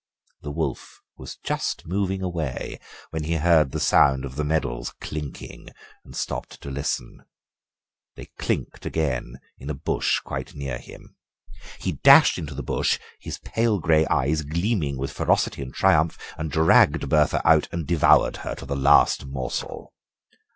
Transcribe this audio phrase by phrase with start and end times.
[0.41, 2.79] The wolf was just moving away
[3.11, 5.67] when he heard the sound of the medals clinking
[6.03, 7.23] and stopped to listen;
[8.15, 11.15] they clinked again in a bush quite near him.
[11.77, 16.49] He dashed into the bush, his pale grey eyes gleaming with ferocity and triumph, and
[16.49, 19.93] dragged Bertha out and devoured her to the last morsel.